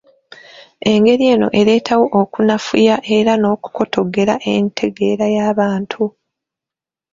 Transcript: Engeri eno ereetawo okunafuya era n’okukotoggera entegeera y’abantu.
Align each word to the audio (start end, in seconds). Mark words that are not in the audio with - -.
Engeri 0.91 1.23
eno 1.33 1.47
ereetawo 1.59 2.05
okunafuya 2.21 2.95
era 3.17 3.33
n’okukotoggera 3.37 4.33
entegeera 4.53 5.25
y’abantu. 5.35 6.03